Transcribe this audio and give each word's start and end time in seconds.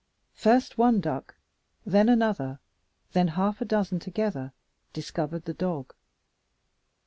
First 0.33 0.79
one 0.79 0.99
duck, 0.99 1.35
then 1.85 2.09
another, 2.09 2.57
then 3.11 3.27
half 3.27 3.61
a 3.61 3.65
dozen 3.65 3.99
together, 3.99 4.51
discovered 4.93 5.45
the 5.45 5.53
dog. 5.53 5.93